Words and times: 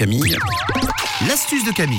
Camille. 0.00 0.38
L'astuce 1.26 1.64
de 1.64 1.72
Camille. 1.72 1.98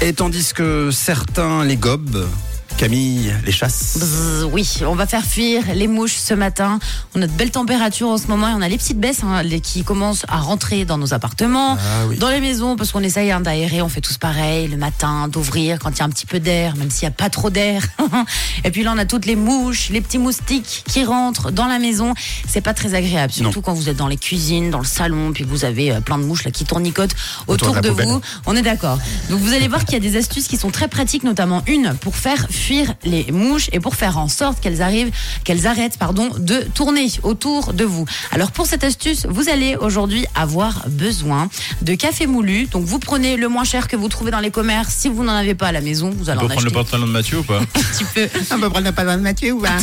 Et 0.00 0.12
tandis 0.12 0.52
que 0.54 0.92
certains 0.92 1.64
les 1.64 1.76
gobent, 1.76 2.28
Camille 2.76 3.32
les 3.46 3.52
chasse. 3.52 3.96
Bzzz, 3.98 4.48
oui, 4.52 4.68
on 4.86 4.96
va 4.96 5.06
faire 5.06 5.24
fuir 5.24 5.62
les 5.72 5.86
mouches 5.86 6.16
ce 6.16 6.34
matin. 6.34 6.80
On 7.14 7.22
a 7.22 7.26
de 7.28 7.32
belles 7.32 7.52
températures 7.52 8.08
en 8.08 8.18
ce 8.18 8.26
moment 8.26 8.48
et 8.48 8.52
on 8.54 8.60
a 8.60 8.68
les 8.68 8.76
petites 8.76 8.98
baisses 8.98 9.22
hein, 9.22 9.42
les- 9.44 9.60
qui 9.60 9.84
commencent 9.84 10.24
à 10.28 10.38
rentrer 10.38 10.84
dans 10.84 10.98
nos 10.98 11.14
appartements, 11.14 11.76
Ah 11.78 12.06
oui. 12.08 12.18
dans 12.18 12.28
les 12.28 12.40
maisons, 12.40 12.74
parce 12.74 12.90
qu'on 12.90 13.02
essaye 13.02 13.30
hein, 13.30 13.40
d'aérer. 13.40 13.82
On 13.82 13.88
fait 13.88 14.00
tous 14.00 14.18
pareil 14.18 14.66
le 14.66 14.76
matin, 14.76 15.28
d'ouvrir 15.28 15.78
quand 15.78 15.90
il 15.90 15.98
y 15.98 16.02
a 16.02 16.04
un 16.04 16.08
petit 16.08 16.26
peu 16.26 16.40
d'air, 16.40 16.74
même 16.76 16.90
s'il 16.90 17.06
n'y 17.06 17.12
a 17.12 17.16
pas 17.16 17.30
trop 17.30 17.50
d'air. 17.50 17.84
et 18.64 18.70
puis 18.72 18.82
là, 18.82 18.92
on 18.96 18.98
a 18.98 19.04
toutes 19.04 19.26
les 19.26 19.36
mouches, 19.36 19.90
les 19.90 20.00
petits 20.00 20.18
moustiques 20.18 20.82
qui 20.88 21.04
rentrent 21.04 21.52
dans 21.52 21.66
la 21.66 21.78
maison. 21.78 22.14
C'est 22.48 22.62
pas 22.62 22.74
très 22.74 22.94
agréable, 22.94 23.32
surtout 23.32 23.62
quand 23.62 23.74
vous 23.74 23.90
êtes 23.90 23.96
dans 23.96 24.08
les 24.08 24.16
cuisines, 24.16 24.70
dans 24.70 24.80
le 24.80 24.84
salon, 24.86 25.32
puis 25.32 25.44
vous 25.44 25.64
avez 25.64 25.92
euh, 25.92 26.00
plein 26.00 26.18
de 26.18 26.24
mouches 26.24 26.44
là 26.44 26.50
qui 26.50 26.64
tournicotent 26.64 27.14
Autour 27.46 27.68
autour 27.70 27.82
de 27.82 27.88
de 27.90 28.02
vous. 28.02 28.20
On 28.46 28.56
est 28.56 28.62
d'accord. 28.62 28.98
Donc 29.30 29.38
vous 29.38 29.52
allez 29.52 29.68
voir 29.68 29.84
qu'il 29.84 29.94
y 29.94 29.96
a 29.96 30.00
des 30.10 30.16
astuces 30.16 30.48
qui 30.48 30.56
sont 30.56 30.70
très 30.70 30.88
pratiques, 30.88 31.22
notamment 31.22 31.62
une 31.68 31.94
pour 32.00 32.16
faire 32.16 32.46
fuir 32.50 32.61
les 33.04 33.30
mouches 33.32 33.68
et 33.72 33.80
pour 33.80 33.96
faire 33.96 34.18
en 34.18 34.28
sorte 34.28 34.60
qu'elles 34.60 34.82
arrivent, 34.82 35.10
qu'elles 35.44 35.66
arrêtent, 35.66 35.98
pardon, 35.98 36.30
de 36.38 36.60
tourner 36.74 37.08
autour 37.22 37.72
de 37.72 37.84
vous. 37.84 38.04
Alors 38.30 38.52
pour 38.52 38.66
cette 38.66 38.84
astuce, 38.84 39.26
vous 39.28 39.48
allez 39.48 39.76
aujourd'hui 39.76 40.26
avoir 40.34 40.88
besoin 40.88 41.48
de 41.82 41.94
café 41.94 42.26
moulu. 42.26 42.66
Donc 42.66 42.84
vous 42.84 42.98
prenez 42.98 43.36
le 43.36 43.48
moins 43.48 43.64
cher 43.64 43.88
que 43.88 43.96
vous 43.96 44.08
trouvez 44.08 44.30
dans 44.30 44.40
les 44.40 44.50
commerces. 44.50 44.94
Si 44.94 45.08
vous 45.08 45.24
n'en 45.24 45.32
avez 45.32 45.54
pas 45.54 45.68
à 45.68 45.72
la 45.72 45.80
maison, 45.80 46.10
vous 46.16 46.30
allez 46.30 46.40
On 46.42 46.44
en 46.44 46.48
peut 46.48 46.54
prendre 46.54 46.66
le 46.66 46.72
pantalon 46.72 47.06
de 47.06 47.12
Mathieu 47.12 47.38
ou 47.38 47.42
pas? 47.42 47.58
Un 47.58 47.64
petit 47.64 48.04
peu. 48.14 48.28
On 48.52 48.60
peut 48.60 48.70
prendre 48.70 48.90
pas 48.92 49.04
de 49.04 49.22
Mathieu 49.22 49.52
ou 49.52 49.60
pas? 49.60 49.76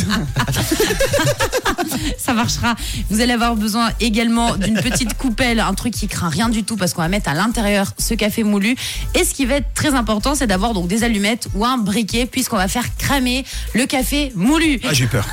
Ça 2.18 2.32
marchera. 2.32 2.74
Vous 3.10 3.20
allez 3.20 3.32
avoir 3.32 3.56
besoin 3.56 3.90
également 4.00 4.56
d'une 4.56 4.80
petite 4.80 5.14
coupelle, 5.14 5.60
un 5.60 5.74
truc 5.74 5.92
qui 5.92 6.08
craint 6.08 6.28
rien 6.28 6.48
du 6.48 6.64
tout 6.64 6.76
parce 6.76 6.94
qu'on 6.94 7.02
va 7.02 7.08
mettre 7.08 7.28
à 7.28 7.34
l'intérieur 7.34 7.92
ce 7.98 8.14
café 8.14 8.44
moulu. 8.44 8.76
Et 9.14 9.24
ce 9.24 9.34
qui 9.34 9.46
va 9.46 9.56
être 9.56 9.72
très 9.74 9.94
important, 9.94 10.34
c'est 10.34 10.46
d'avoir 10.46 10.74
donc 10.74 10.88
des 10.88 11.04
allumettes 11.04 11.48
ou 11.54 11.64
un 11.64 11.78
briquet 11.78 12.26
puisqu'on 12.26 12.56
va 12.56 12.68
faire 12.70 12.96
cramer 12.96 13.44
le 13.74 13.86
café 13.86 14.32
moulu. 14.34 14.80
Ah, 14.84 14.92
j'ai 14.92 15.04
eu 15.04 15.08
peur. 15.08 15.26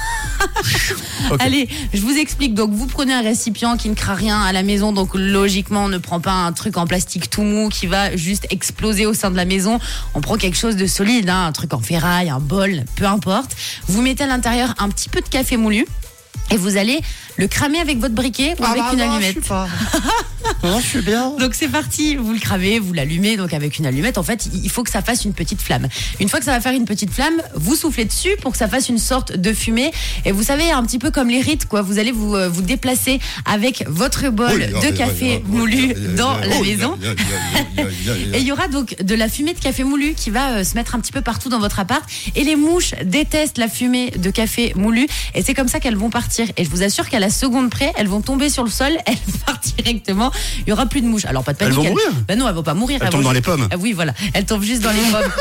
Allez, 1.39 1.69
je 1.93 2.01
vous 2.01 2.17
explique. 2.17 2.53
Donc, 2.53 2.71
vous 2.71 2.87
prenez 2.87 3.13
un 3.13 3.21
récipient 3.21 3.77
qui 3.77 3.89
ne 3.89 3.95
craint 3.95 4.15
rien 4.15 4.41
à 4.41 4.51
la 4.51 4.63
maison. 4.63 4.91
Donc, 4.91 5.11
logiquement, 5.13 5.85
on 5.85 5.89
ne 5.89 5.97
prend 5.97 6.19
pas 6.19 6.31
un 6.31 6.51
truc 6.51 6.77
en 6.77 6.85
plastique 6.85 7.29
tout 7.29 7.43
mou 7.43 7.69
qui 7.69 7.87
va 7.87 8.15
juste 8.15 8.47
exploser 8.49 9.05
au 9.05 9.13
sein 9.13 9.31
de 9.31 9.37
la 9.37 9.45
maison. 9.45 9.79
On 10.13 10.21
prend 10.21 10.37
quelque 10.37 10.57
chose 10.57 10.75
de 10.75 10.87
solide, 10.87 11.29
hein, 11.29 11.45
un 11.45 11.51
truc 11.51 11.73
en 11.73 11.79
ferraille, 11.79 12.29
un 12.29 12.39
bol, 12.39 12.83
peu 12.95 13.05
importe. 13.05 13.55
Vous 13.87 14.01
mettez 14.01 14.23
à 14.23 14.27
l'intérieur 14.27 14.73
un 14.79 14.89
petit 14.89 15.09
peu 15.09 15.21
de 15.21 15.29
café 15.29 15.57
moulu. 15.57 15.85
Et 16.49 16.57
vous 16.57 16.77
allez 16.77 17.01
le 17.35 17.47
cramer 17.47 17.79
avec 17.79 17.99
votre 17.99 18.15
briquet 18.15 18.55
ou 18.59 18.63
avec 18.63 18.83
une 18.93 19.01
allumette. 19.01 19.37
Non, 20.63 20.79
je 20.79 20.85
suis 20.85 21.01
bien. 21.01 21.31
Donc 21.39 21.53
c'est 21.53 21.67
parti, 21.67 22.15
vous 22.15 22.33
le 22.33 22.39
cramez, 22.39 22.79
vous 22.79 22.93
l'allumez, 22.93 23.37
donc 23.37 23.53
avec 23.53 23.77
une 23.77 23.85
allumette, 23.85 24.17
en 24.17 24.23
fait, 24.23 24.49
il 24.53 24.69
faut 24.69 24.83
que 24.83 24.89
ça 24.89 25.01
fasse 25.01 25.25
une 25.25 25.33
petite 25.33 25.61
flamme. 25.61 25.87
Une 26.19 26.29
fois 26.29 26.39
que 26.39 26.45
ça 26.45 26.51
va 26.51 26.61
faire 26.61 26.73
une 26.73 26.85
petite 26.85 27.11
flamme, 27.11 27.41
vous 27.55 27.75
soufflez 27.75 28.05
dessus 28.05 28.35
pour 28.41 28.51
que 28.51 28.57
ça 28.57 28.67
fasse 28.67 28.89
une 28.89 28.97
sorte 28.97 29.35
de 29.35 29.53
fumée. 29.53 29.91
Et 30.25 30.31
vous 30.31 30.43
savez, 30.43 30.71
un 30.71 30.83
petit 30.83 30.99
peu 30.99 31.11
comme 31.11 31.29
les 31.29 31.41
rites, 31.41 31.65
quoi, 31.65 31.81
vous 31.81 31.99
allez 31.99 32.11
vous, 32.11 32.35
euh, 32.35 32.49
vous 32.49 32.61
déplacer 32.61 33.19
avec 33.45 33.85
votre 33.87 34.29
bol 34.29 34.59
de 34.59 34.95
café 34.95 35.43
moulu 35.47 35.93
dans 36.15 36.37
la 36.37 36.59
maison. 36.61 36.97
Et 38.33 38.39
il 38.39 38.47
y 38.47 38.51
aura 38.51 38.67
donc 38.67 38.95
de 39.01 39.15
la 39.15 39.29
fumée 39.29 39.53
de 39.53 39.59
café 39.59 39.83
moulu 39.83 40.13
qui 40.13 40.29
va 40.29 40.57
euh, 40.57 40.63
se 40.63 40.75
mettre 40.75 40.95
un 40.95 40.99
petit 40.99 41.11
peu 41.11 41.21
partout 41.21 41.49
dans 41.49 41.59
votre 41.59 41.79
appart. 41.79 42.03
Et 42.35 42.43
les 42.43 42.55
mouches 42.55 42.93
détestent 43.03 43.57
la 43.57 43.67
fumée 43.67 44.11
de 44.11 44.29
café 44.29 44.73
moulu. 44.75 45.07
Et 45.35 45.41
c'est 45.41 45.53
comme 45.53 45.67
ça 45.67 45.79
qu'elles 45.79 45.97
vont 45.97 46.09
partir. 46.09 46.47
Et 46.57 46.63
je 46.63 46.69
vous 46.69 46.83
assure 46.83 47.09
qu'à 47.09 47.19
la 47.19 47.29
seconde 47.29 47.69
près, 47.69 47.91
elles 47.97 48.07
vont 48.07 48.21
tomber 48.21 48.49
sur 48.49 48.63
le 48.63 48.69
sol, 48.69 48.91
elles 49.05 49.15
partent 49.45 49.73
directement. 49.77 50.31
Il 50.65 50.69
y 50.69 50.73
aura 50.73 50.85
plus 50.85 51.01
de 51.01 51.07
mouches. 51.07 51.25
Alors 51.25 51.43
pas 51.43 51.53
de 51.53 51.57
Elles 51.61 51.69
panique. 51.73 51.83
vont 51.89 51.89
mourir 51.91 52.11
Ben 52.27 52.37
non, 52.37 52.47
elles 52.47 52.55
vont 52.55 52.63
pas 52.63 52.73
mourir. 52.73 52.97
Elles 53.01 53.07
vont 53.07 53.11
tombent 53.17 53.23
dans 53.23 53.29
juste- 53.33 53.45
les 53.47 53.51
pommes. 53.57 53.67
Ah 53.71 53.75
oui, 53.79 53.93
voilà. 53.93 54.13
Elles 54.33 54.45
tombent 54.45 54.63
juste 54.63 54.81
dans 54.81 54.91
les 54.91 54.97
pommes. 55.11 55.31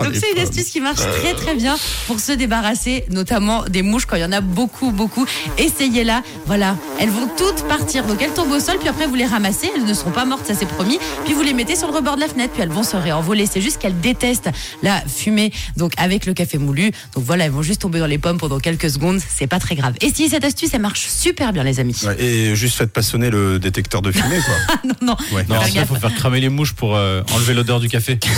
Donc 0.00 0.14
c'est 0.14 0.32
une 0.34 0.38
astuce 0.42 0.66
qui 0.70 0.80
marche 0.80 1.00
très 1.00 1.34
très 1.34 1.54
bien 1.54 1.76
pour 2.06 2.18
se 2.20 2.32
débarrasser 2.32 3.04
notamment 3.10 3.64
des 3.64 3.82
mouches 3.82 4.06
quand 4.06 4.16
il 4.16 4.22
y 4.22 4.24
en 4.24 4.32
a 4.32 4.40
beaucoup 4.40 4.90
beaucoup. 4.90 5.26
Essayez-la, 5.58 6.22
voilà, 6.46 6.76
elles 6.98 7.10
vont 7.10 7.28
toutes 7.36 7.62
partir. 7.68 8.04
Donc 8.06 8.20
elles 8.22 8.32
tombent 8.32 8.52
au 8.52 8.60
sol 8.60 8.76
puis 8.78 8.88
après 8.88 9.06
vous 9.06 9.14
les 9.14 9.26
ramassez, 9.26 9.70
elles 9.76 9.84
ne 9.84 9.94
seront 9.94 10.10
pas 10.10 10.24
mortes, 10.24 10.46
ça 10.46 10.54
c'est 10.54 10.66
promis. 10.66 10.98
Puis 11.24 11.34
vous 11.34 11.42
les 11.42 11.52
mettez 11.52 11.76
sur 11.76 11.88
le 11.88 11.94
rebord 11.94 12.16
de 12.16 12.20
la 12.20 12.28
fenêtre 12.28 12.52
puis 12.54 12.62
elles 12.62 12.70
vont 12.70 12.82
se 12.82 12.96
réenvoler. 12.96 13.46
C'est 13.46 13.60
juste 13.60 13.78
qu'elles 13.78 14.00
détestent 14.00 14.50
la 14.82 15.00
fumée 15.06 15.52
donc 15.76 15.92
avec 15.96 16.26
le 16.26 16.34
café 16.34 16.58
moulu. 16.58 16.90
Donc 17.14 17.24
voilà, 17.24 17.44
elles 17.44 17.50
vont 17.52 17.62
juste 17.62 17.82
tomber 17.82 17.98
dans 18.00 18.06
les 18.06 18.18
pommes 18.18 18.38
pendant 18.38 18.58
quelques 18.58 18.90
secondes, 18.90 19.20
c'est 19.28 19.46
pas 19.46 19.58
très 19.60 19.74
grave. 19.74 19.94
Si 20.14 20.28
cette 20.28 20.44
astuce 20.44 20.70
elle 20.74 20.80
marche 20.82 21.06
super 21.08 21.52
bien 21.52 21.62
les 21.64 21.80
amis. 21.80 21.96
Ouais, 22.04 22.20
et 22.22 22.56
juste 22.56 22.76
faites 22.76 22.92
pas 22.92 23.02
sonner 23.02 23.29
le 23.30 23.58
détecteur 23.58 24.02
de 24.02 24.12
fumée, 24.12 24.40
quoi. 24.44 24.54
Non 24.84 24.94
non. 25.02 25.16
Ouais. 25.32 25.44
Non, 25.48 25.56
gaffe. 25.72 25.88
faut 25.88 25.94
faire 25.96 26.14
cramer 26.14 26.40
les 26.40 26.48
mouches 26.48 26.72
pour 26.72 26.96
euh, 26.96 27.22
enlever 27.32 27.54
l'odeur 27.54 27.80
du 27.80 27.88
café. 27.88 28.18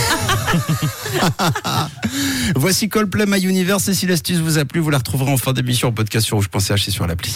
Voici 2.55 2.89
Coldplay 2.89 3.25
My 3.27 3.41
Universe. 3.41 3.87
Et 3.87 3.93
si 3.93 4.05
l'astuce 4.05 4.39
vous 4.39 4.57
a 4.57 4.65
plu, 4.65 4.79
vous 4.79 4.89
la 4.89 4.97
retrouverez 4.99 5.31
en 5.31 5.37
fin 5.37 5.53
d'émission 5.53 5.89
en 5.89 5.91
podcast 5.91 6.25
sur 6.25 6.37
rouge.ch 6.37 6.87
et 6.87 6.91
sur 6.91 7.07
l'appli. 7.07 7.33